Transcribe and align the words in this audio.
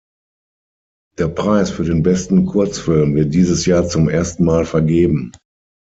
Der 1.19 1.27
Preis 1.27 1.69
für 1.69 1.83
den 1.83 2.01
„Besten 2.01 2.47
Kurzfilm“ 2.47 3.13
wird 3.13 3.35
dieses 3.35 3.67
Jahr 3.67 3.87
zum 3.87 4.09
ersten 4.09 4.43
Mal 4.45 4.65
vergeben. 4.65 5.31